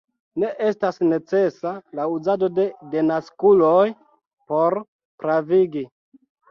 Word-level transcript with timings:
Ne 0.43 0.47
estas 0.69 0.97
necesa 1.09 1.75
la 1.99 2.07
uzado 2.15 2.51
de 2.57 2.67
denaskuloj 2.97 3.87
por 4.53 4.83
pravigi. 5.23 5.91